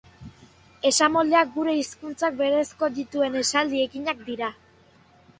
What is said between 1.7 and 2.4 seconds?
hizkuntzak